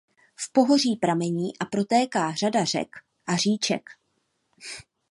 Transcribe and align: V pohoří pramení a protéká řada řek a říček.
V 0.35 0.51
pohoří 0.51 0.95
pramení 0.95 1.57
a 1.59 1.65
protéká 1.65 2.31
řada 2.33 2.63
řek 2.63 2.89
a 3.27 3.35
říček. 3.35 3.89